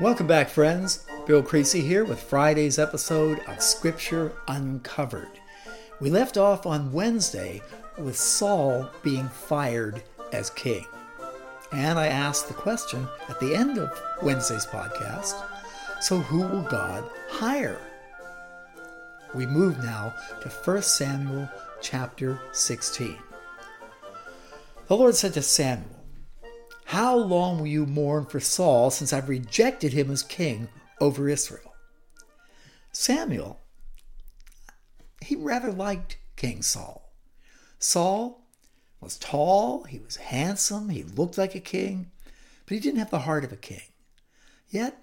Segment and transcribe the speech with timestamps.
[0.00, 1.04] Welcome back, friends.
[1.26, 5.38] Bill Creasy here with Friday's episode of Scripture Uncovered.
[6.00, 7.60] We left off on Wednesday
[7.98, 10.02] with Saul being fired
[10.32, 10.86] as king.
[11.72, 15.34] And I asked the question at the end of Wednesday's podcast
[16.00, 17.78] so who will God hire?
[19.34, 21.48] We move now to 1 Samuel
[21.82, 23.18] chapter 16.
[24.88, 26.01] The Lord said to Samuel,
[26.92, 30.68] how long will you mourn for Saul since I've rejected him as king
[31.00, 31.74] over Israel?
[32.92, 33.60] Samuel,
[35.22, 37.10] he rather liked King Saul.
[37.78, 38.44] Saul
[39.00, 42.10] was tall, he was handsome, he looked like a king,
[42.66, 43.88] but he didn't have the heart of a king.
[44.68, 45.02] Yet,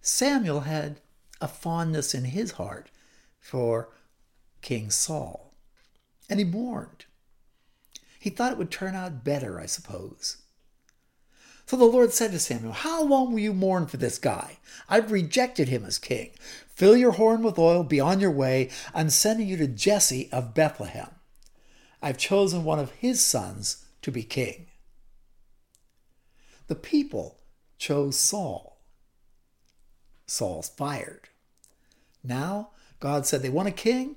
[0.00, 1.02] Samuel had
[1.42, 2.88] a fondness in his heart
[3.38, 3.90] for
[4.62, 5.52] King Saul,
[6.30, 7.04] and he mourned.
[8.18, 10.38] He thought it would turn out better, I suppose.
[11.66, 14.58] So the Lord said to Samuel, How long will you mourn for this guy?
[14.88, 16.30] I've rejected him as king.
[16.68, 18.70] Fill your horn with oil, be on your way.
[18.94, 21.10] I'm sending you to Jesse of Bethlehem.
[22.00, 24.66] I've chosen one of his sons to be king.
[26.68, 27.38] The people
[27.78, 28.78] chose Saul.
[30.26, 31.28] Saul's fired.
[32.22, 34.16] Now, God said they want a king.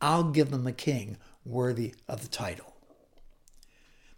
[0.00, 2.67] I'll give them a king worthy of the title.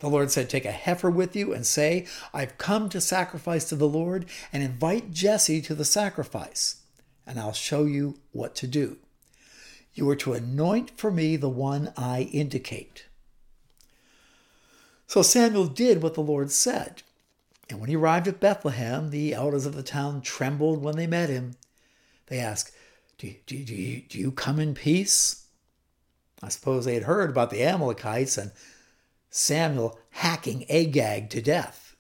[0.01, 3.77] The Lord said, Take a heifer with you and say, I've come to sacrifice to
[3.77, 6.83] the Lord, and invite Jesse to the sacrifice,
[7.27, 8.97] and I'll show you what to do.
[9.95, 13.07] You are to anoint for me the one I indicate.
[15.07, 17.03] So Samuel did what the Lord said.
[17.69, 21.29] And when he arrived at Bethlehem, the elders of the town trembled when they met
[21.29, 21.57] him.
[22.27, 22.73] They asked,
[23.19, 25.47] Do, do, do, do you come in peace?
[26.43, 28.53] I suppose they had heard about the Amalekites and
[29.31, 31.97] Samuel hacking Agag to death?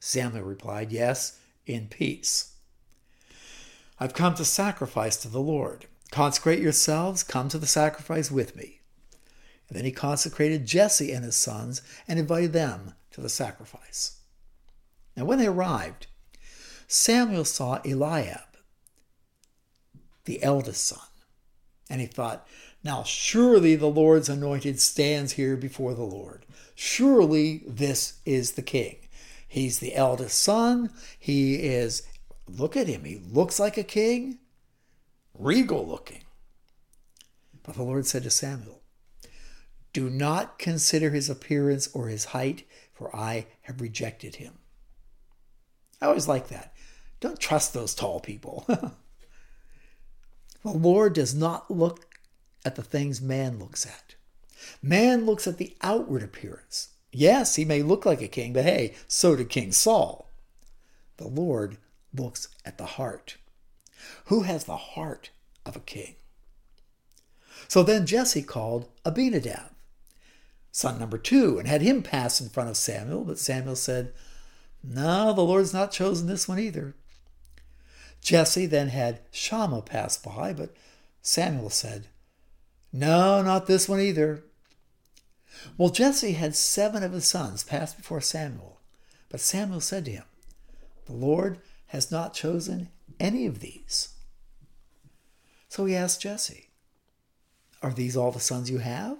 [0.00, 2.54] Samuel replied, Yes, in peace.
[3.98, 5.86] I've come to sacrifice to the Lord.
[6.10, 8.80] Consecrate yourselves, come to the sacrifice with me.
[9.68, 14.20] And then he consecrated Jesse and his sons and invited them to the sacrifice.
[15.16, 16.06] Now, when they arrived,
[16.88, 18.40] Samuel saw Eliab,
[20.24, 20.98] the eldest son,
[21.88, 22.46] and he thought,
[22.82, 26.46] now, surely the Lord's anointed stands here before the Lord.
[26.74, 28.96] Surely this is the king.
[29.46, 30.90] He's the eldest son.
[31.18, 32.04] He is,
[32.48, 34.38] look at him, he looks like a king,
[35.34, 36.22] regal looking.
[37.62, 38.80] But the Lord said to Samuel,
[39.92, 44.54] Do not consider his appearance or his height, for I have rejected him.
[46.00, 46.72] I always like that.
[47.20, 48.64] Don't trust those tall people.
[48.68, 48.92] the
[50.64, 52.09] Lord does not look
[52.64, 54.14] at the things man looks at.
[54.82, 56.88] Man looks at the outward appearance.
[57.12, 60.28] Yes, he may look like a king, but hey, so did King Saul.
[61.16, 61.78] The Lord
[62.14, 63.36] looks at the heart.
[64.26, 65.30] Who has the heart
[65.66, 66.16] of a king?
[67.68, 69.70] So then Jesse called Abinadab,
[70.72, 73.24] son number two, and had him pass in front of Samuel.
[73.24, 74.12] But Samuel said,
[74.82, 76.94] No, the Lord's not chosen this one either.
[78.22, 80.74] Jesse then had Shammah pass by, but
[81.22, 82.06] Samuel said,
[82.92, 84.44] no, not this one either.
[85.76, 88.80] Well, Jesse had seven of his sons pass before Samuel,
[89.28, 90.24] but Samuel said to him,
[91.06, 94.14] The Lord has not chosen any of these.
[95.68, 96.68] So he asked Jesse,
[97.82, 99.18] Are these all the sons you have?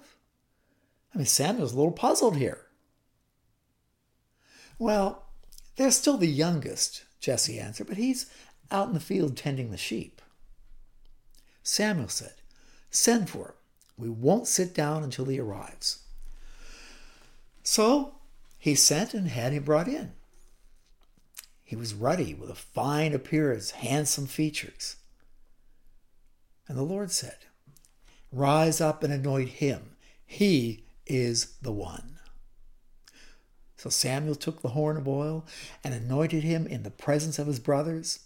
[1.13, 2.65] I mean, Samuel's a little puzzled here.
[4.79, 5.25] Well,
[5.75, 8.31] they're still the youngest, Jesse answered, but he's
[8.71, 10.21] out in the field tending the sheep.
[11.63, 12.33] Samuel said,
[12.89, 13.53] Send for him.
[14.01, 15.99] We won't sit down until he arrives.
[17.61, 18.15] So
[18.57, 20.13] he sent and had him brought in.
[21.63, 24.95] He was ruddy with a fine appearance, handsome features.
[26.67, 27.37] And the Lord said,
[28.31, 29.91] Rise up and anoint him.
[30.25, 32.17] He is the one.
[33.77, 35.45] So Samuel took the horn of oil
[35.83, 38.19] and anointed him in the presence of his brothers.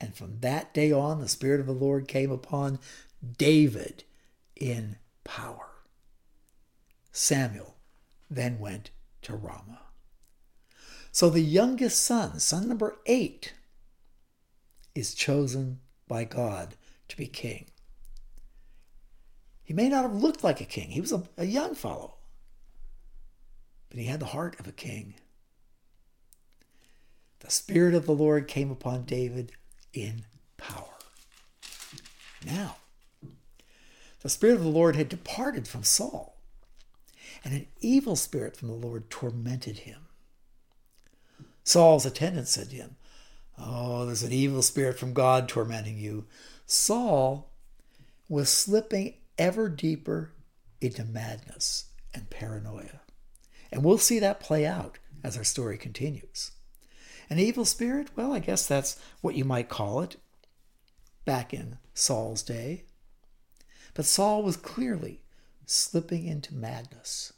[0.00, 2.80] And from that day on, the Spirit of the Lord came upon
[3.38, 4.02] David
[4.56, 5.68] in power.
[7.10, 7.76] Samuel
[8.30, 8.90] then went
[9.22, 9.80] to Ramah.
[11.10, 13.52] So the youngest son, son number eight,
[14.94, 16.74] is chosen by God
[17.08, 17.66] to be king.
[19.62, 22.14] He may not have looked like a king, he was a, a young fellow,
[23.90, 25.14] but he had the heart of a king.
[27.40, 29.52] The Spirit of the Lord came upon David
[29.92, 30.24] in
[30.56, 30.94] power.
[32.46, 32.76] Now,
[34.22, 36.36] the Spirit of the Lord had departed from Saul,
[37.44, 40.06] and an evil spirit from the Lord tormented him.
[41.64, 42.96] Saul's attendants said to him,
[43.58, 46.26] Oh, there's an evil spirit from God tormenting you.
[46.66, 47.50] Saul
[48.28, 50.32] was slipping ever deeper
[50.80, 53.00] into madness and paranoia.
[53.70, 56.52] And we'll see that play out as our story continues.
[57.30, 58.08] An evil spirit?
[58.16, 60.16] Well, I guess that's what you might call it
[61.24, 62.84] back in Saul's day.
[63.94, 65.22] But Saul was clearly
[65.66, 67.32] slipping into madness.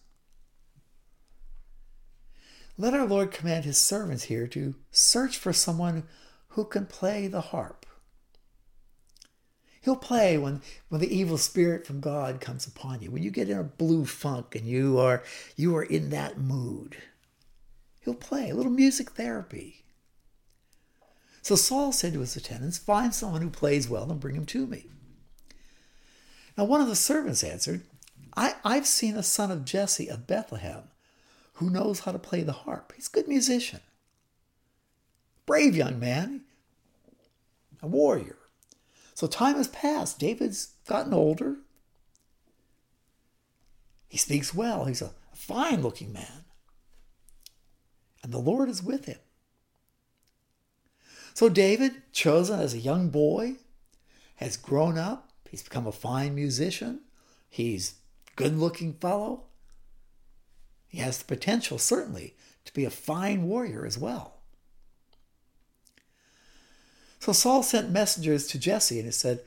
[2.76, 6.04] Let our Lord command his servants here to search for someone
[6.48, 7.86] who can play the harp.
[9.82, 13.50] He'll play when, when the evil spirit from God comes upon you, when you get
[13.50, 15.22] in a blue funk and you are
[15.56, 16.96] you are in that mood.
[18.00, 19.84] He'll play a little music therapy.
[21.42, 24.66] So Saul said to his attendants, Find someone who plays well and bring him to
[24.66, 24.86] me.
[26.56, 27.82] Now one of the servants answered,
[28.36, 30.84] I, I've seen a son of Jesse of Bethlehem
[31.54, 32.92] who knows how to play the harp.
[32.94, 33.80] He's a good musician.
[35.46, 36.42] Brave young man,
[37.82, 38.38] a warrior.
[39.14, 40.18] So time has passed.
[40.18, 41.56] David's gotten older.
[44.08, 44.86] He speaks well.
[44.86, 46.44] He's a fine looking man.
[48.22, 49.18] And the Lord is with him.
[51.34, 53.56] So David, chosen as a young boy,
[54.36, 55.23] has grown up.
[55.54, 57.02] He's become a fine musician.
[57.48, 57.94] He's
[58.26, 59.44] a good looking fellow.
[60.88, 62.34] He has the potential, certainly,
[62.64, 64.38] to be a fine warrior as well.
[67.20, 69.42] So Saul sent messengers to Jesse and he said,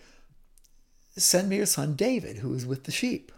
[1.17, 3.33] Send me your son David, who is with the sheep.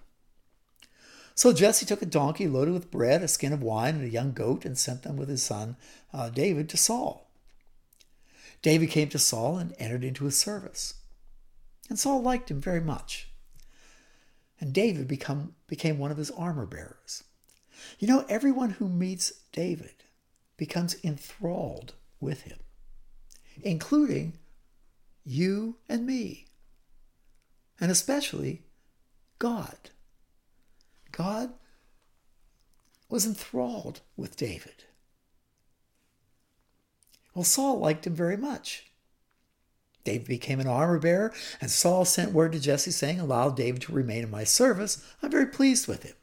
[1.33, 4.31] So Jesse took a donkey loaded with bread, a skin of wine, and a young
[4.31, 5.75] goat, and sent them with his son
[6.13, 7.31] uh, David to Saul.
[8.62, 10.94] David came to Saul and entered into his service.
[11.90, 13.30] And Saul liked him very much.
[14.62, 17.24] And David become, became one of his armor bearers.
[17.98, 20.04] You know, everyone who meets David
[20.58, 22.60] becomes enthralled with him,
[23.64, 24.34] including
[25.26, 26.48] you and me,
[27.80, 28.64] and especially
[29.40, 29.90] God.
[31.12, 31.52] God
[33.08, 34.84] was enthralled with David.
[37.34, 38.89] Well, Saul liked him very much.
[40.04, 43.92] David became an armor bearer, and Saul sent word to Jesse saying, Allow David to
[43.92, 45.04] remain in my service.
[45.22, 46.16] I'm very pleased with him.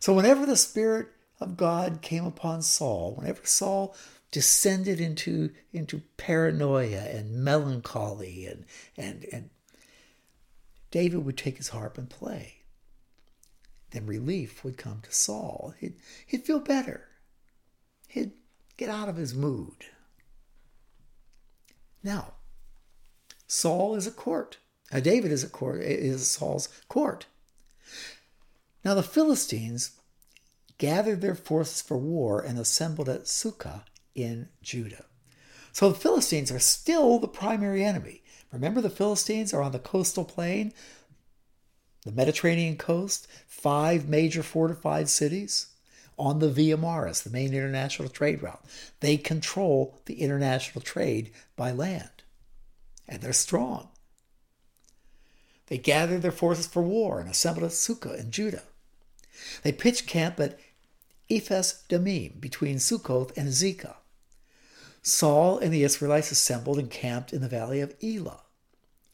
[0.00, 1.08] So, whenever the Spirit
[1.40, 3.94] of God came upon Saul, whenever Saul
[4.30, 8.64] descended into, into paranoia and melancholy, and,
[8.96, 9.50] and, and
[10.90, 12.54] David would take his harp and play.
[13.90, 15.74] Then relief would come to Saul.
[15.78, 15.94] He'd,
[16.26, 17.08] he'd feel better.
[18.08, 18.32] He'd
[18.76, 19.86] get out of his mood.
[22.06, 22.34] Now,
[23.48, 24.58] Saul is a court.
[24.92, 27.26] Uh, David is a court is Saul's court.
[28.84, 29.90] Now the Philistines
[30.78, 33.82] gathered their forces for war and assembled at Sokoh
[34.14, 35.06] in Judah.
[35.72, 38.22] So the Philistines are still the primary enemy.
[38.52, 40.72] Remember, the Philistines are on the coastal plain,
[42.04, 45.74] the Mediterranean coast, five major fortified cities
[46.18, 48.64] on the Via Maris, the main international trade route.
[49.00, 52.22] They control the international trade by land,
[53.08, 53.88] and they're strong.
[55.66, 58.62] They gathered their forces for war and assembled at Sokoh in Judah.
[59.62, 60.58] They pitched camp at
[61.28, 63.96] Ephes Dammim between Sokoh and Azekah.
[65.02, 68.42] Saul and the Israelites assembled and camped in the valley of Elah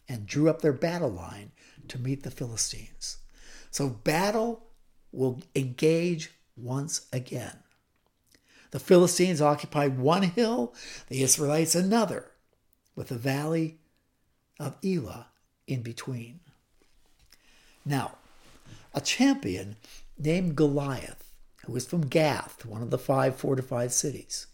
[0.09, 1.53] and drew up their battle line
[1.89, 3.19] to meet the Philistines.
[3.71, 4.67] So battle
[5.11, 7.59] will engage once again.
[8.71, 10.75] The Philistines occupied one hill,
[11.09, 12.31] the Israelites another,
[12.95, 13.79] with the valley
[14.59, 15.29] of Elah
[15.67, 16.41] in between.
[17.85, 18.17] Now,
[18.95, 19.77] a champion
[20.19, 21.33] named Goliath,
[21.65, 24.47] who was from Gath, one of the five fortified cities.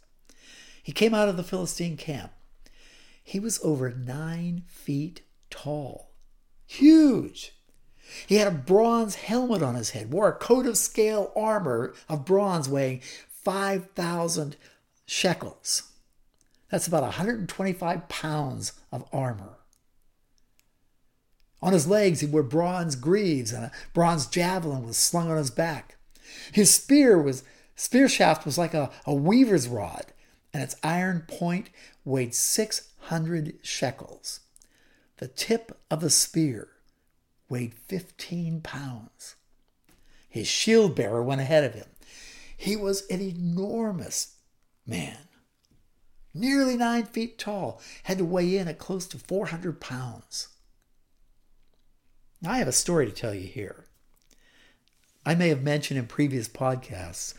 [0.82, 2.32] He came out of the Philistine camp.
[3.22, 6.12] He was over nine feet tall,
[6.66, 7.52] huge.
[8.26, 12.24] He had a bronze helmet on his head, wore a coat of scale armor of
[12.24, 14.56] bronze weighing 5,000
[15.06, 15.84] shekels.
[16.70, 19.58] That's about 125 pounds of armor.
[21.60, 25.50] On his legs, he wore bronze greaves, and a bronze javelin was slung on his
[25.50, 25.96] back.
[26.52, 27.42] His spear was
[27.74, 30.06] spear shaft was like a, a weaver's rod,
[30.52, 31.70] and its iron point
[32.04, 34.40] weighed 600 shekels.
[35.16, 36.68] The tip of the spear
[37.48, 39.36] weighed 15 pounds.
[40.28, 41.88] His shield bearer went ahead of him.
[42.56, 44.36] He was an enormous
[44.86, 45.28] man,
[46.34, 50.48] nearly nine feet tall, had to weigh in at close to 400 pounds.
[52.40, 53.84] Now, I have a story to tell you here.
[55.24, 57.34] I may have mentioned in previous podcasts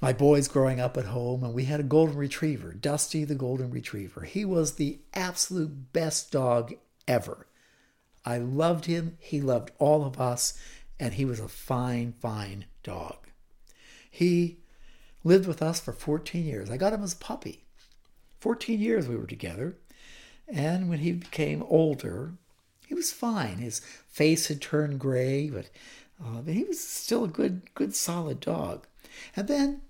[0.00, 3.70] my boys growing up at home, and we had a golden retriever, Dusty the golden
[3.70, 4.22] retriever.
[4.22, 6.74] He was the absolute best dog
[7.08, 7.46] ever.
[8.26, 10.58] I loved him, he loved all of us,
[10.98, 13.28] and he was a fine, fine dog.
[14.10, 14.58] He
[15.22, 16.68] lived with us for 14 years.
[16.68, 17.64] I got him as a puppy.
[18.40, 19.76] 14 years we were together.
[20.48, 22.32] And when he became older,
[22.86, 23.58] he was fine.
[23.58, 25.70] His face had turned gray, but,
[26.24, 28.86] uh, he was still a good, good, solid dog.
[29.36, 29.82] And then,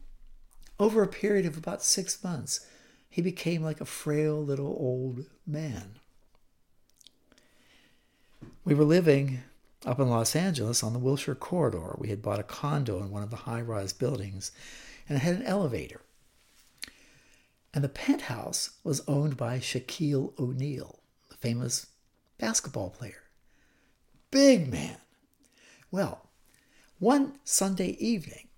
[0.78, 2.66] over a period of about six months,
[3.08, 6.00] he became like a frail little old man.
[8.66, 9.44] We were living
[9.86, 11.94] up in Los Angeles on the Wilshire Corridor.
[11.98, 14.50] We had bought a condo in one of the high rise buildings,
[15.08, 16.00] and it had an elevator.
[17.72, 20.98] And the penthouse was owned by Shaquille O'Neal,
[21.30, 21.86] the famous
[22.38, 23.22] basketball player.
[24.32, 24.96] Big man.
[25.92, 26.28] Well,
[26.98, 28.48] one Sunday evening,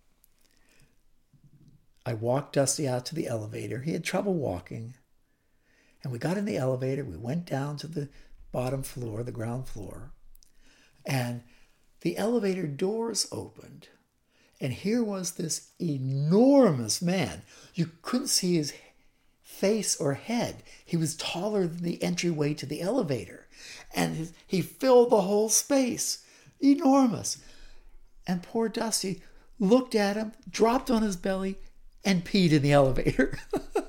[2.06, 3.82] I walked Dusty out to the elevator.
[3.82, 4.94] He had trouble walking.
[6.02, 7.04] And we got in the elevator.
[7.04, 8.08] We went down to the
[8.52, 10.12] bottom floor, the ground floor.
[11.04, 11.42] And
[12.00, 13.88] the elevator doors opened.
[14.60, 17.42] And here was this enormous man.
[17.74, 18.72] You couldn't see his
[19.42, 20.62] face or head.
[20.84, 23.46] He was taller than the entryway to the elevator.
[23.94, 26.24] And he filled the whole space.
[26.60, 27.38] Enormous.
[28.26, 29.22] And poor Dusty
[29.58, 31.58] looked at him, dropped on his belly,
[32.04, 33.38] and peed in the elevator.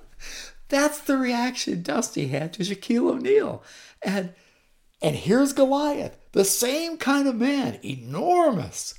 [0.70, 3.64] That's the reaction Dusty had to Shaquille O'Neal.
[4.02, 4.34] And
[5.02, 8.94] and here's Goliath, the same kind of man, enormous.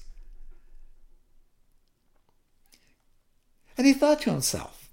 [3.76, 4.90] And he thought to himself,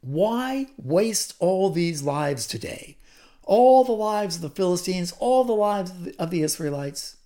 [0.00, 2.98] why waste all these lives today?
[3.42, 7.16] All the lives of the Philistines, all the lives of the Israelites?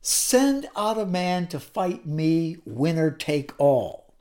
[0.00, 4.14] Send out a man to fight me, winner take all,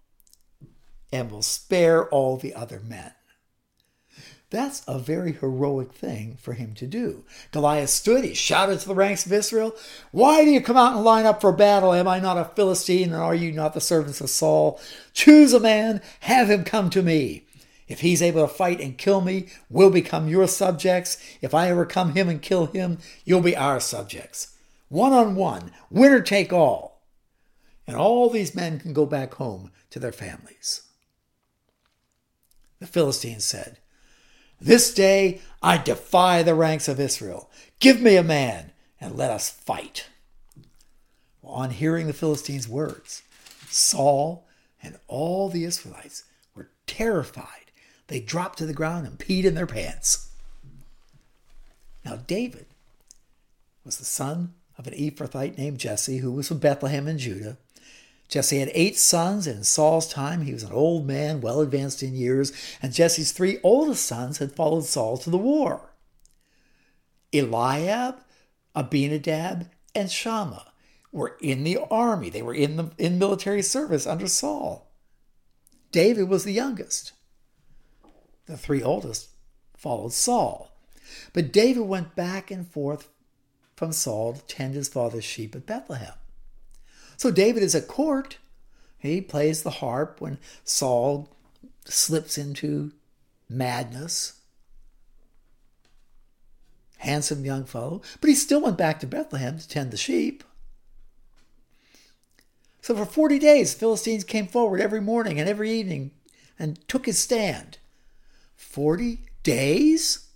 [1.12, 3.14] and will spare all the other men.
[4.50, 7.26] That's a very heroic thing for him to do.
[7.52, 9.76] Goliath stood, he shouted to the ranks of Israel,
[10.12, 11.94] Why do you come out and line up for battle?
[11.94, 14.80] Am I not a Philistine, and are you not the servants of Saul?
[15.14, 17.46] Choose a man, have him come to me.
[17.90, 21.18] If he's able to fight and kill me, we'll become your subjects.
[21.42, 24.56] If I overcome him and kill him, you'll be our subjects.
[24.88, 27.02] One on one, winner take all.
[27.86, 30.84] And all these men can go back home to their families.
[32.80, 33.80] The Philistines said,
[34.60, 37.50] this day I defy the ranks of Israel.
[37.80, 40.08] Give me a man and let us fight.
[41.44, 43.24] On hearing the Philistines' words,
[43.70, 44.48] Saul
[44.82, 46.24] and all the Israelites
[46.56, 47.72] were terrified.
[48.08, 50.30] They dropped to the ground and peed in their pants.
[52.04, 52.68] Now, David
[53.84, 57.58] was the son of an Ephrathite named Jesse, who was from Bethlehem in Judah.
[58.28, 62.04] Jesse had eight sons, and in Saul's time he was an old man, well advanced
[62.04, 65.94] in years, and Jesse's three oldest sons had followed Saul to the war
[67.34, 68.22] Eliab,
[68.76, 70.72] Abinadab, and Shammah
[71.12, 72.30] were in the army.
[72.30, 74.92] They were in the in military service under Saul.
[75.92, 77.14] David was the youngest.
[78.46, 79.30] The three oldest
[79.76, 80.72] followed Saul.
[81.34, 83.10] But David went back and forth
[83.76, 86.14] from Saul to tend his father's sheep at Bethlehem.
[87.18, 88.38] So David is at court.
[89.00, 91.30] He plays the harp when Saul
[91.86, 92.94] slips into
[93.50, 94.34] madness.
[97.00, 100.44] Handsome young fellow, but he still went back to Bethlehem to tend the sheep.
[102.82, 106.12] So for 40 days, Philistines came forward every morning and every evening
[106.58, 107.78] and took his stand.
[108.56, 110.28] 40 days?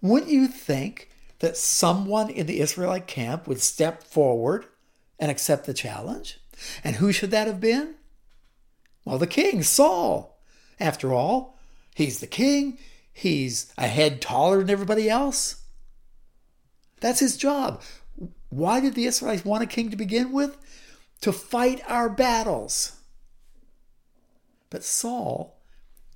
[0.00, 4.66] Wouldn't you think that someone in the Israelite camp would step forward
[5.18, 6.38] and accept the challenge.
[6.84, 7.94] And who should that have been?
[9.04, 10.40] Well, the king, Saul.
[10.78, 11.58] After all,
[11.94, 12.78] he's the king,
[13.12, 15.62] he's a head taller than everybody else.
[17.00, 17.82] That's his job.
[18.48, 20.56] Why did the Israelites want a king to begin with?
[21.22, 22.92] To fight our battles.
[24.70, 25.60] But Saul,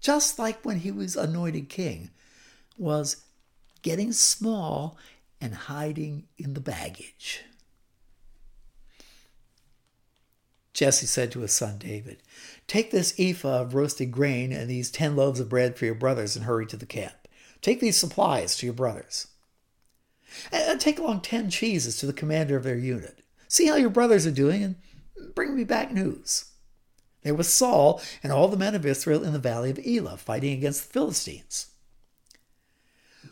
[0.00, 2.10] just like when he was anointed king,
[2.76, 3.24] was
[3.82, 4.98] getting small
[5.40, 7.44] and hiding in the baggage.
[10.80, 12.22] Jesse said to his son David,
[12.66, 16.36] Take this ephah of roasted grain and these ten loaves of bread for your brothers
[16.36, 17.28] and hurry to the camp.
[17.60, 19.26] Take these supplies to your brothers.
[20.50, 23.20] And take along ten cheeses to the commander of their unit.
[23.46, 24.76] See how your brothers are doing and
[25.34, 26.46] bring me back news.
[27.24, 30.54] There was Saul and all the men of Israel in the valley of Elah fighting
[30.54, 31.72] against the Philistines.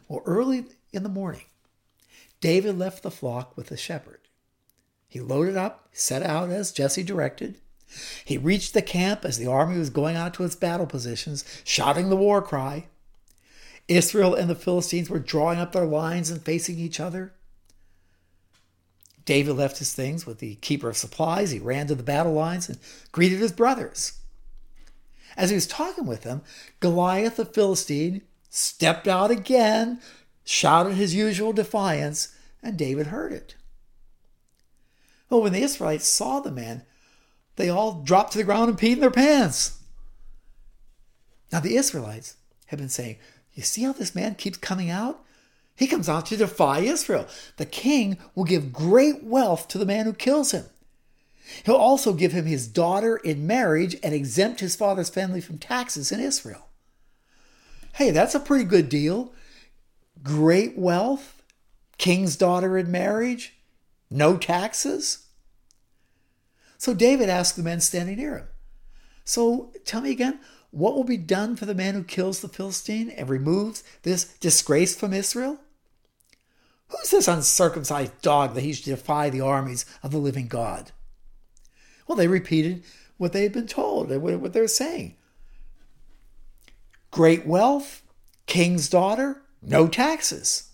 [0.07, 1.47] Well, early in the morning,
[2.43, 4.28] David left the flock with the shepherd
[5.09, 7.57] he loaded up, set out as Jesse directed,
[8.25, 12.11] He reached the camp as the army was going out to its battle positions, shouting
[12.11, 12.87] the war cry.
[13.89, 17.33] Israel and the Philistines were drawing up their lines and facing each other.
[19.25, 21.51] David left his things with the keeper of supplies.
[21.51, 22.79] He ran to the battle lines and
[23.11, 24.21] greeted his brothers.
[25.37, 26.43] As he was talking with them,
[26.81, 30.01] Goliath the Philistine stepped out again,
[30.45, 33.55] shouted his usual defiance, and David heard it.
[35.29, 36.83] Well, when the Israelites saw the man,
[37.57, 39.79] they all dropped to the ground and peed in their pants.
[41.53, 43.17] Now, the Israelites have been saying,
[43.55, 45.25] You see how this man keeps coming out?
[45.75, 47.27] He comes out to defy Israel.
[47.57, 50.65] The king will give great wealth to the man who kills him.
[51.65, 56.13] He'll also give him his daughter in marriage and exempt his father's family from taxes
[56.13, 56.69] in Israel.
[57.95, 59.33] Hey, that's a pretty good deal.
[60.23, 61.43] Great wealth,
[61.97, 63.55] king's daughter in marriage,
[64.11, 65.27] no taxes.
[66.77, 68.47] So David asked the men standing near him,
[69.25, 73.11] So tell me again, what will be done for the man who kills the Philistine
[73.11, 75.59] and removes this disgrace from Israel?
[76.89, 80.93] Who's this uncircumcised dog that he should defy the armies of the living God?
[82.07, 82.85] Well, they repeated
[83.19, 85.17] what they had been told, and what they were saying.
[87.11, 88.03] Great wealth,
[88.47, 90.71] king's daughter, no taxes.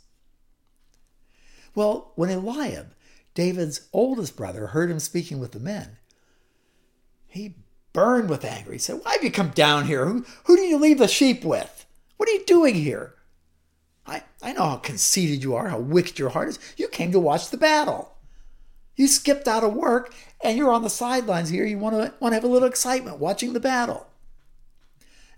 [1.75, 2.93] Well, when Eliab,
[3.35, 5.99] David's oldest brother, heard him speaking with the men,
[7.27, 7.57] he
[7.93, 8.73] burned with anger.
[8.73, 10.07] He said, Why have you come down here?
[10.07, 11.85] Who, who do you leave the sheep with?
[12.17, 13.15] What are you doing here?
[14.07, 16.59] I, I know how conceited you are, how wicked your heart is.
[16.77, 18.15] You came to watch the battle.
[18.97, 21.65] You skipped out of work and you're on the sidelines here.
[21.65, 24.07] You want to, want to have a little excitement watching the battle.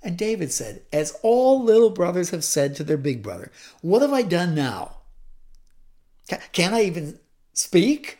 [0.03, 3.51] And David said, As all little brothers have said to their big brother,
[3.81, 4.99] what have I done now?
[6.53, 7.19] Can I even
[7.57, 8.19] speak?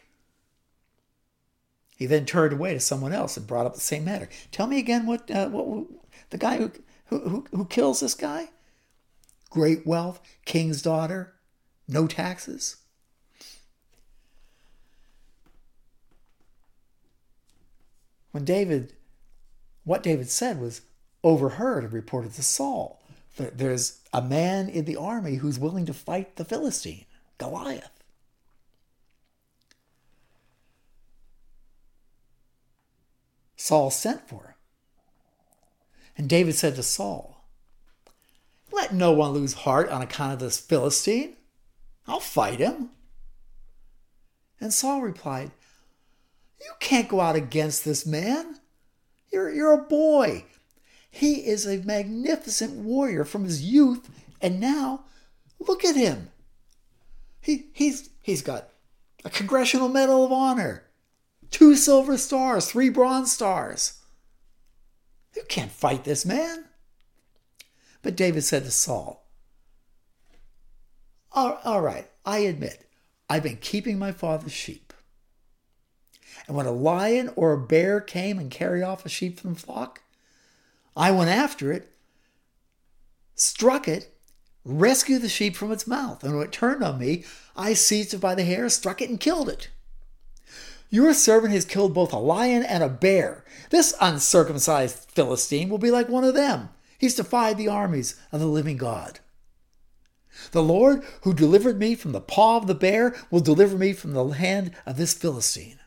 [1.97, 4.29] He then turned away to someone else and brought up the same matter.
[4.51, 5.87] Tell me again what, uh, what
[6.31, 6.73] the guy who,
[7.07, 8.49] who, who kills this guy?
[9.57, 11.33] great wealth, king's daughter,
[11.89, 12.77] no taxes.
[18.33, 18.93] When David,
[19.85, 20.83] what David said was
[21.25, 23.01] overheard and reported to Saul.
[23.39, 27.07] There's a man in the army who's willing to fight the Philistine,
[27.39, 28.05] Goliath.
[33.67, 34.55] Saul sent for him.
[36.17, 37.37] And David said to Saul,
[38.71, 41.35] let no one lose heart on account of this Philistine.
[42.07, 42.91] I'll fight him.
[44.61, 45.51] And Saul replied,
[46.61, 48.61] You can't go out against this man.
[49.33, 50.45] You're, you're a boy.
[51.11, 54.09] He is a magnificent warrior from his youth,
[54.41, 55.07] and now
[55.59, 56.31] look at him.
[57.41, 58.69] He, he's, he's got
[59.25, 60.86] a Congressional Medal of Honor,
[61.51, 64.01] two silver stars, three bronze stars.
[65.35, 66.65] You can't fight this man.
[68.03, 69.27] But David said to Saul,
[71.33, 72.89] All right, I admit,
[73.29, 74.93] I've been keeping my father's sheep.
[76.47, 79.61] And when a lion or a bear came and carried off a sheep from the
[79.61, 80.03] flock,
[80.97, 81.93] I went after it,
[83.35, 84.15] struck it,
[84.65, 86.23] rescued the sheep from its mouth.
[86.25, 87.25] And when it turned on me,
[87.57, 89.69] I seized it by the hair, struck it, and killed it.
[90.91, 93.45] Your servant has killed both a lion and a bear.
[93.71, 98.47] This uncircumcised Philistine will be like one of them, He's defied the armies of the
[98.47, 99.21] living God.
[100.53, 104.13] The Lord who delivered me from the paw of the bear will deliver me from
[104.13, 105.79] the hand of this Philistine.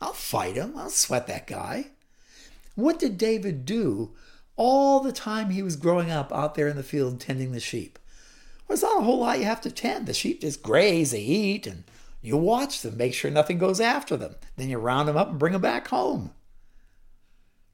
[0.00, 0.74] I'll fight him.
[0.76, 1.86] I'll sweat that guy.
[2.74, 4.12] What did David do
[4.56, 7.98] all the time he was growing up out there in the field tending the sheep?
[8.66, 10.06] Well, there's not a whole lot you have to tend.
[10.06, 11.84] The sheep just graze, they eat, and
[12.24, 14.36] you watch them, make sure nothing goes after them.
[14.56, 16.32] Then you round them up and bring them back home.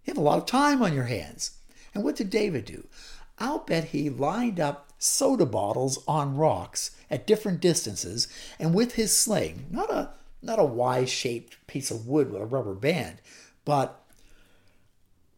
[0.05, 1.59] You have a lot of time on your hands.
[1.95, 2.87] And what did David do?
[3.39, 9.17] I'll bet he lined up soda bottles on rocks at different distances and with his
[9.17, 10.11] sling, not a
[10.43, 13.21] not a Y-shaped piece of wood with a rubber band,
[13.65, 14.03] but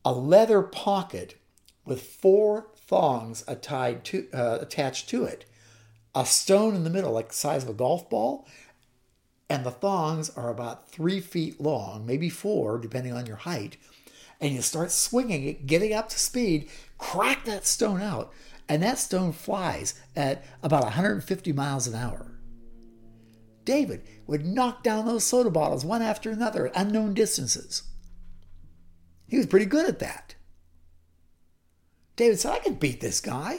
[0.04, 1.36] a leather pocket
[1.84, 5.44] with four thongs tied to, uh, attached to it,
[6.14, 8.46] a stone in the middle like the size of a golf ball,
[9.52, 13.76] and the thongs are about three feet long, maybe four, depending on your height,
[14.40, 18.32] and you start swinging it, getting up to speed, crack that stone out,
[18.66, 22.32] and that stone flies at about 150 miles an hour.
[23.66, 27.82] David would knock down those soda bottles one after another at unknown distances.
[29.28, 30.34] He was pretty good at that.
[32.16, 33.58] David said, I can beat this guy.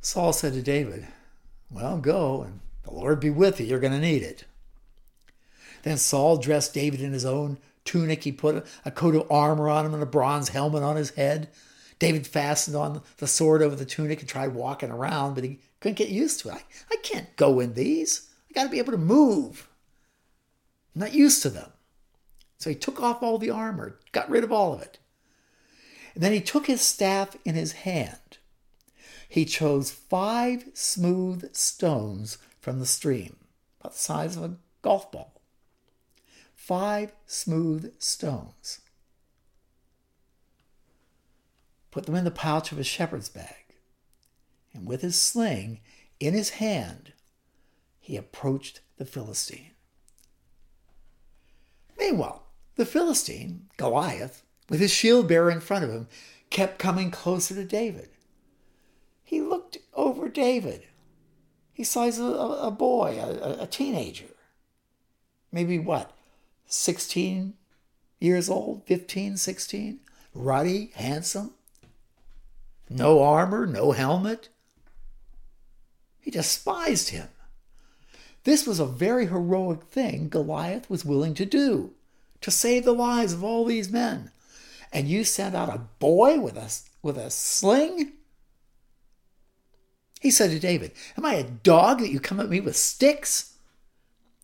[0.00, 1.08] Saul said to David,
[1.68, 3.66] Well, go, and the Lord be with you.
[3.66, 4.44] You're going to need it.
[5.82, 8.24] Then Saul dressed David in his own tunic.
[8.24, 11.48] He put a coat of armor on him and a bronze helmet on his head.
[11.98, 15.98] David fastened on the sword over the tunic and tried walking around, but he couldn't
[15.98, 16.54] get used to it.
[16.54, 18.28] I, I can't go in these.
[18.50, 19.68] I got to be able to move.
[20.94, 21.70] I'm not used to them.
[22.58, 24.98] So he took off all the armor, got rid of all of it.
[26.14, 28.38] And then he took his staff in his hand.
[29.28, 33.36] He chose five smooth stones from the stream,
[33.80, 35.42] about the size of a golf ball.
[36.54, 38.80] Five smooth stones.
[41.90, 43.74] Put them in the pouch of his shepherd's bag.
[44.72, 45.80] And with his sling
[46.20, 47.12] in his hand,
[47.98, 49.72] he approached the Philistine.
[51.98, 52.46] Meanwhile,
[52.76, 56.06] the Philistine, Goliath, with his shield bearer in front of him,
[56.48, 58.10] kept coming closer to David.
[59.24, 60.86] He looked over David.
[61.72, 64.26] He he's a, a boy, a, a teenager.
[65.50, 66.12] Maybe what,
[66.66, 67.54] 16
[68.20, 70.00] years old, 15, 16?
[70.34, 71.52] Ruddy, handsome.
[72.88, 74.48] No armor, no helmet.
[76.20, 77.28] He despised him.
[78.44, 81.92] This was a very heroic thing Goliath was willing to do
[82.40, 84.30] to save the lives of all these men.
[84.92, 86.70] And you sent out a boy with a,
[87.02, 88.12] with a sling?
[90.22, 93.54] He said to David, Am I a dog that you come at me with sticks?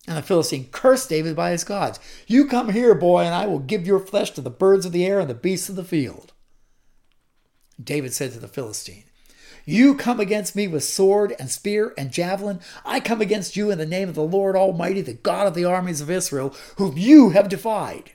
[0.05, 2.01] And the Philistine cursed David by his gods.
[2.27, 5.05] You come here, boy, and I will give your flesh to the birds of the
[5.05, 6.33] air and the beasts of the field.
[7.81, 9.05] David said to the Philistine,
[9.63, 12.59] You come against me with sword and spear and javelin.
[12.83, 15.63] I come against you in the name of the Lord Almighty, the God of the
[15.63, 18.11] armies of Israel, whom you have defied.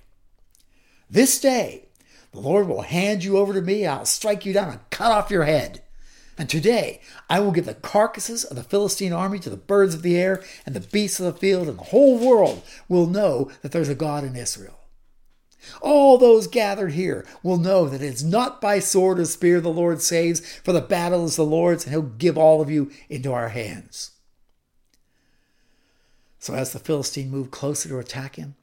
[1.09, 1.88] This day
[2.33, 3.87] the Lord will hand you over to me.
[3.87, 5.81] I'll strike you down and cut off your head.
[6.37, 10.03] And today I will give the carcasses of the Philistine army to the birds of
[10.03, 13.73] the air and the beasts of the field, and the whole world will know that
[13.73, 14.81] there's a God in Israel.
[15.81, 20.03] All those gathered here will know that it's not by sword or spear the Lord
[20.03, 23.49] saves, for the battle is the Lord's, and he'll give all of you into our
[23.49, 24.11] hands.
[26.38, 28.57] So as the Philistine moved closer to attack him,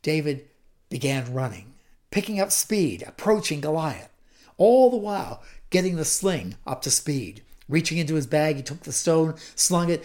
[0.00, 0.48] David
[0.88, 1.74] began running,
[2.10, 4.08] picking up speed, approaching Goliath,
[4.56, 7.42] all the while getting the sling up to speed.
[7.68, 10.04] Reaching into his bag, he took the stone, slung it,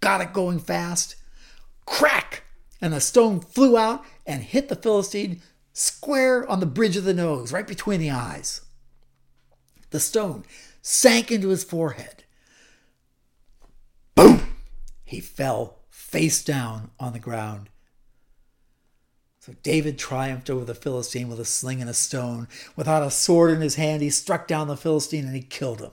[0.00, 1.16] got it going fast.
[1.86, 2.42] Crack!
[2.80, 5.40] And the stone flew out and hit the Philistine
[5.72, 8.62] square on the bridge of the nose, right between the eyes.
[9.90, 10.44] The stone
[10.82, 12.24] sank into his forehead.
[14.14, 14.56] Boom!
[15.04, 17.68] He fell face down on the ground.
[19.40, 22.46] So David triumphed over the Philistine with a sling and a stone.
[22.76, 25.92] Without a sword in his hand, he struck down the Philistine and he killed him.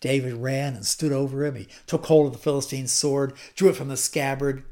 [0.00, 1.56] David ran and stood over him.
[1.56, 4.64] He took hold of the Philistine's sword, drew it from the scabbard,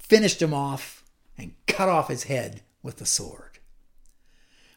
[0.00, 1.04] finished him off,
[1.38, 3.60] and cut off his head with the sword.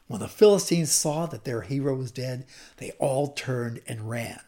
[0.06, 2.46] When the Philistines saw that their hero was dead,
[2.76, 4.40] they all turned and ran.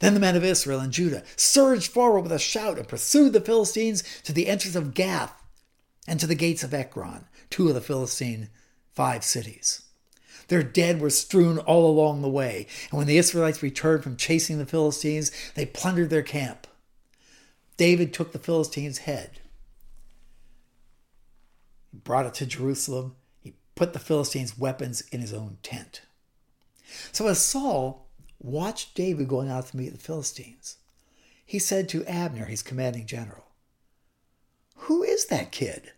[0.00, 3.40] Then the men of Israel and Judah surged forward with a shout and pursued the
[3.40, 5.42] Philistines to the entrance of Gath
[6.06, 8.48] and to the gates of Ekron, two of the Philistine
[8.94, 9.82] five cities.
[10.48, 14.58] Their dead were strewn all along the way, and when the Israelites returned from chasing
[14.58, 16.66] the Philistines, they plundered their camp.
[17.76, 19.40] David took the Philistines' head
[21.90, 23.16] he brought it to Jerusalem.
[23.40, 26.02] He put the Philistines' weapons in his own tent.
[27.12, 28.07] So as Saul
[28.40, 30.76] watched David going out to meet the Philistines,
[31.44, 33.46] he said to Abner, his commanding general,
[34.76, 35.92] Who is that kid?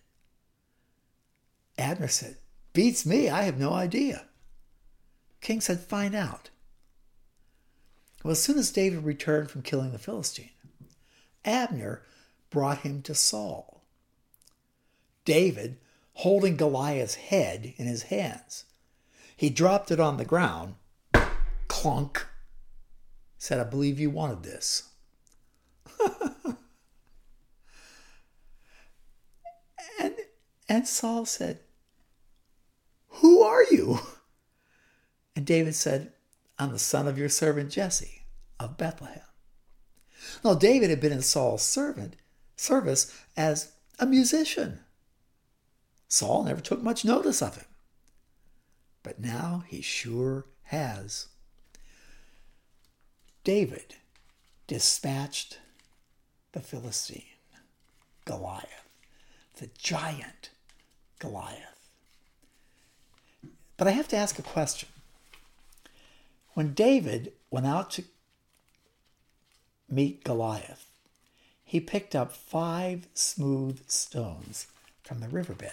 [1.78, 2.36] Abner said,
[2.72, 3.28] Beats me.
[3.28, 4.26] I have no idea.
[5.40, 6.50] King said, Find out.
[8.22, 10.50] Well, as soon as David returned from killing the Philistine,
[11.44, 12.02] Abner
[12.50, 13.82] brought him to Saul.
[15.24, 15.78] David
[16.14, 18.64] holding Goliath's head in his hands.
[19.36, 20.74] He dropped it on the ground,
[21.66, 22.26] clunk,
[23.40, 24.90] said, I believe you wanted this.
[29.98, 30.14] and,
[30.68, 31.60] and Saul said,
[33.08, 33.98] Who are you?
[35.34, 36.12] And David said,
[36.58, 38.24] I'm the son of your servant Jesse
[38.58, 39.22] of Bethlehem.
[40.44, 42.16] Now, David had been in Saul's servant
[42.56, 44.80] service as a musician.
[46.08, 47.64] Saul never took much notice of him.
[49.02, 51.28] But now he sure has.
[53.50, 53.96] David
[54.68, 55.58] dispatched
[56.52, 57.24] the Philistine,
[58.24, 58.88] Goliath,
[59.56, 60.50] the giant
[61.18, 61.90] Goliath.
[63.76, 64.88] But I have to ask a question.
[66.54, 68.04] When David went out to
[69.88, 70.86] meet Goliath,
[71.64, 74.68] he picked up five smooth stones
[75.02, 75.72] from the riverbed.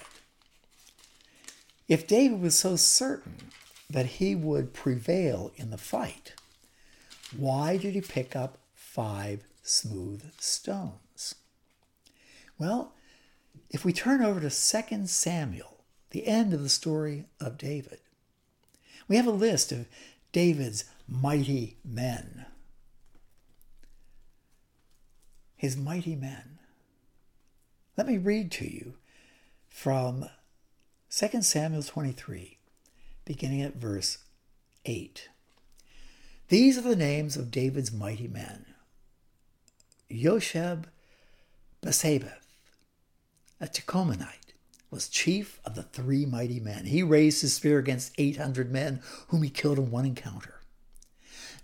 [1.88, 3.52] If David was so certain
[3.88, 6.34] that he would prevail in the fight,
[7.36, 11.36] why did he pick up five smooth stones?
[12.58, 12.94] Well,
[13.70, 15.78] if we turn over to 2 Samuel,
[16.12, 18.00] the end of the story of David,
[19.08, 19.88] we have a list of
[20.32, 22.46] David's mighty men.
[25.56, 26.60] His mighty men.
[27.98, 28.94] Let me read to you
[29.68, 30.30] from
[31.10, 32.58] 2 Samuel 23,
[33.26, 34.20] beginning at verse
[34.86, 35.30] 8.
[36.50, 38.66] These are the names of David's mighty men
[40.10, 40.86] Josheb
[41.82, 42.48] Basshebeth,
[43.60, 44.54] a Tahkemonite,
[44.90, 46.86] was chief of the three mighty men.
[46.86, 50.62] He raised his spear against 800 men, whom he killed in one encounter.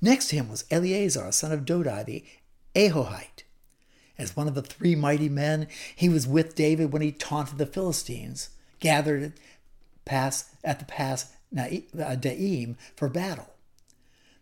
[0.02, 2.26] Next to him was Eleazar, son of Dodai, the
[2.76, 3.44] Ahohite.
[4.18, 7.66] As one of the three mighty men, he was with David when he taunted the
[7.66, 8.50] Philistines,
[8.82, 9.34] gathered
[10.06, 13.53] at the pass uh, Daim for battle.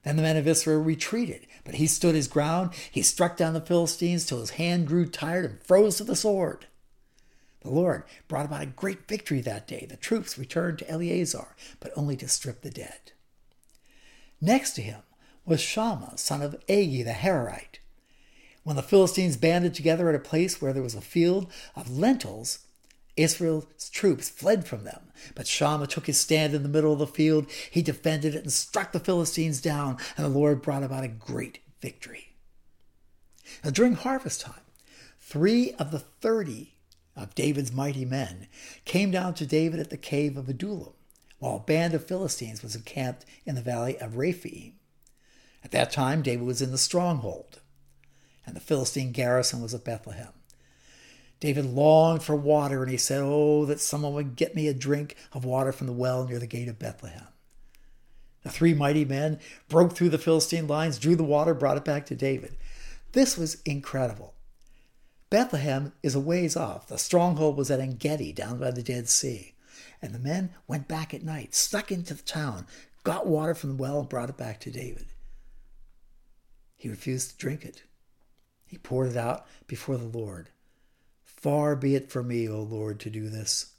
[0.04, 2.72] Then the men of Israel retreated, but he stood his ground.
[2.92, 6.66] He struck down the Philistines till his hand grew tired and froze to the sword.
[7.62, 9.86] The Lord brought about a great victory that day.
[9.88, 13.12] The troops returned to Eleazar, but only to strip the dead.
[14.40, 15.02] Next to him
[15.46, 17.78] was Shammah, son of Agee the Hararite.
[18.64, 22.60] When the Philistines banded together at a place where there was a field of lentils,
[23.18, 27.08] Israel's troops fled from them, but Shammah took his stand in the middle of the
[27.08, 27.50] field.
[27.70, 31.60] He defended it and struck the Philistines down, and the Lord brought about a great
[31.82, 32.36] victory.
[33.64, 34.62] Now, during harvest time,
[35.20, 36.76] three of the thirty
[37.16, 38.48] of David's mighty men
[38.86, 40.94] came down to David at the cave of Adullam,
[41.40, 44.74] while a band of Philistines was encamped in the valley of Rephaim.
[45.64, 47.60] At that time, David was in the stronghold,
[48.46, 50.34] and the Philistine garrison was at Bethlehem.
[51.42, 55.16] David longed for water, and he said, Oh, that someone would get me a drink
[55.34, 57.28] of water from the well near the gate of Bethlehem.
[58.44, 62.06] The three mighty men broke through the Philistine lines, drew the water, brought it back
[62.06, 62.56] to David.
[63.14, 64.36] This was incredible.
[65.32, 66.88] Bethlehem is a ways off.
[66.88, 69.56] The stronghold was at En Gedi, down by the Dead Sea.
[70.00, 72.68] And the men went back at night, stuck into the town,
[73.04, 75.08] got water from the well, and brought it back to David.
[76.78, 77.84] He refused to drink it.
[78.68, 80.50] He poured it out before the Lord.
[81.42, 83.74] Far be it from me, O Lord, to do this.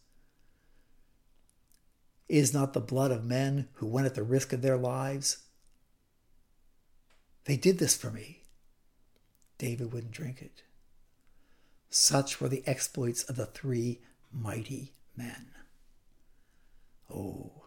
[2.28, 5.38] Is not the blood of men who went at the risk of their lives?
[7.44, 8.42] They did this for me.
[9.58, 10.62] David wouldn't drink it.
[11.88, 14.00] Such were the exploits of the three
[14.32, 15.50] mighty men.
[17.14, 17.66] Oh,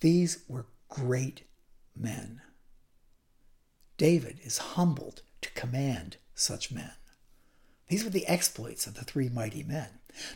[0.00, 1.42] these were great
[1.94, 2.40] men.
[3.96, 6.92] David is humbled to command such men.
[7.88, 9.88] These were the exploits of the three mighty men.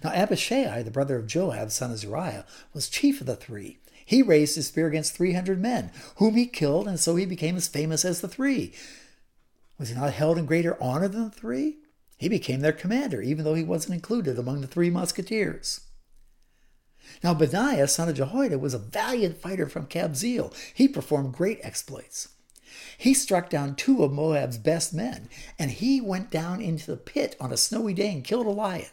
[0.02, 3.78] Now, Abishai, the brother of Joab, son of Zeruiah, was chief of the three.
[4.04, 7.68] He raised his spear against 300 men, whom he killed, and so he became as
[7.68, 8.72] famous as the three.
[9.78, 11.78] Was he not held in greater honor than the three?
[12.16, 15.80] He became their commander, even though he wasn't included among the three musketeers.
[17.22, 20.54] Now, Benaiah, son of Jehoiada, was a valiant fighter from Kabzeel.
[20.72, 22.28] He performed great exploits.
[22.96, 27.36] He struck down two of Moab's best men, and he went down into the pit
[27.40, 28.86] on a snowy day and killed a lion.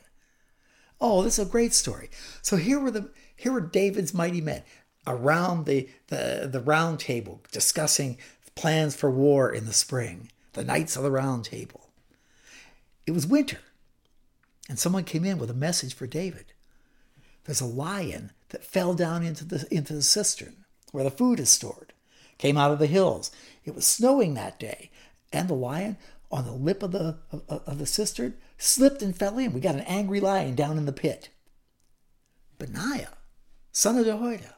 [0.99, 2.09] Oh, this is a great story.
[2.41, 4.63] So here were the here were David's mighty men
[5.07, 8.19] around the, the, the round table discussing
[8.53, 11.89] plans for war in the spring, the knights of the round table.
[13.07, 13.57] It was winter,
[14.69, 16.53] and someone came in with a message for David.
[17.45, 21.49] There's a lion that fell down into the into the cistern where the food is
[21.49, 21.93] stored
[22.41, 23.31] came out of the hills.
[23.63, 24.91] It was snowing that day,
[25.31, 25.97] and the lion
[26.31, 29.53] on the lip of the of, of the cistern slipped and fell in.
[29.53, 31.29] We got an angry lion down in the pit.
[32.57, 33.17] Benaiah,
[33.71, 34.55] son of Jehoiada,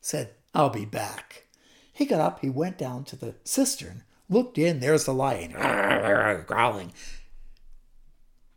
[0.00, 1.46] said, I'll be back.
[1.92, 5.52] He got up, he went down to the cistern, looked in, there's the lion,
[6.46, 6.92] growling.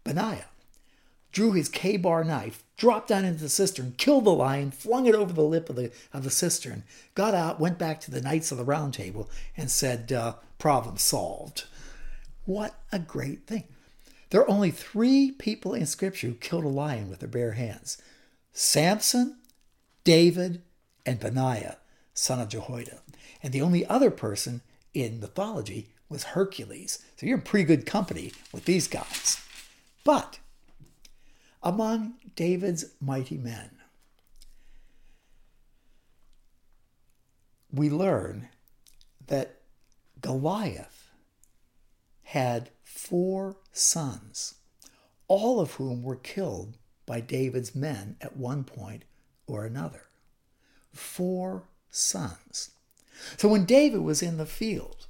[0.04, 0.51] Benaiah
[1.32, 5.34] drew his Ka-Bar knife, dropped down into the cistern, killed the lion, flung it over
[5.34, 6.84] the lip of the, of the cistern,
[7.16, 10.98] got out, went back to the Knights of the Round Table, and said, uh, Problem
[10.98, 11.66] solved.
[12.46, 13.64] What a great thing.
[14.30, 17.98] There are only three people in Scripture who killed a lion with their bare hands
[18.54, 19.38] Samson,
[20.04, 20.62] David,
[21.06, 21.78] and Benaiah,
[22.14, 23.00] son of Jehoiada.
[23.42, 24.62] And the only other person
[24.94, 27.00] in mythology was Hercules.
[27.16, 29.42] So you're in pretty good company with these guys.
[30.04, 30.40] But
[31.64, 33.72] among David's mighty men.
[37.72, 38.50] We learn
[39.28, 39.62] that
[40.20, 41.10] Goliath
[42.24, 44.56] had four sons,
[45.28, 49.04] all of whom were killed by David's men at one point
[49.48, 50.04] or another.
[50.94, 52.72] Four sons.
[53.38, 55.08] So when David was in the field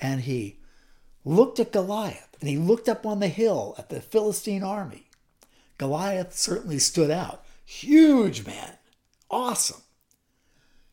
[0.00, 0.58] and he
[1.24, 5.05] looked at Goliath and he looked up on the hill at the Philistine army,
[5.78, 7.44] Goliath certainly stood out.
[7.64, 8.78] Huge man.
[9.30, 9.82] Awesome.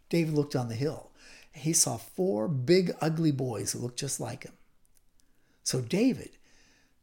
[0.10, 1.12] David looked on the hill.
[1.52, 4.54] He saw four big, ugly boys who looked just like him.
[5.64, 6.32] So David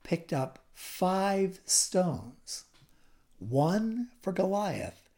[0.02, 2.64] picked up five stones,
[3.38, 5.08] one for Goliath,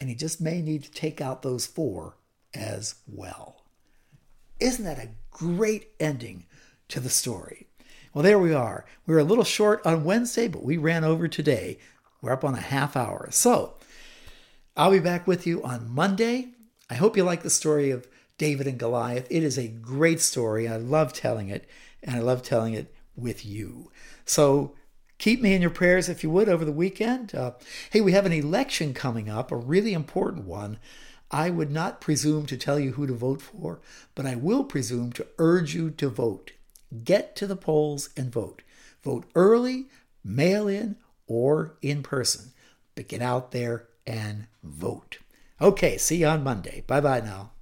[0.00, 2.16] and he just may need to take out those four
[2.54, 3.64] as well.
[4.60, 6.46] Isn't that a great ending
[6.88, 7.66] to the story?
[8.14, 8.84] Well, there we are.
[9.06, 11.78] We were a little short on Wednesday, but we ran over today.
[12.20, 13.28] We're up on a half hour.
[13.30, 13.74] So
[14.76, 16.48] I'll be back with you on Monday.
[16.90, 18.06] I hope you like the story of
[18.38, 19.26] David and Goliath.
[19.30, 20.68] It is a great story.
[20.68, 21.68] I love telling it,
[22.02, 23.90] and I love telling it with you.
[24.24, 24.74] So
[25.18, 27.34] keep me in your prayers if you would over the weekend.
[27.34, 27.52] Uh,
[27.90, 30.78] hey, we have an election coming up, a really important one.
[31.30, 33.80] I would not presume to tell you who to vote for,
[34.14, 36.52] but I will presume to urge you to vote.
[37.04, 38.62] Get to the polls and vote.
[39.02, 39.86] Vote early,
[40.24, 40.96] mail in,
[41.28, 42.52] or in person.
[42.94, 45.18] But get out there and vote.
[45.60, 46.82] Okay, see you on Monday.
[46.86, 47.52] Bye bye now.